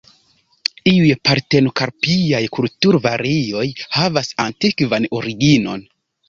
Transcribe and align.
Iuj 0.91 1.09
partenokarpiaj 1.29 2.39
kulturvarioj 2.55 3.67
havas 3.99 4.33
antikvan 4.47 5.07
originon. 5.21 5.87